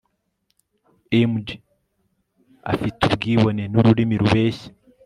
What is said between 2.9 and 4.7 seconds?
ubwibone n'ururimi rubeshya